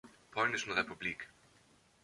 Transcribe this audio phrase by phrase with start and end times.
[0.31, 1.27] Polnischen Republik.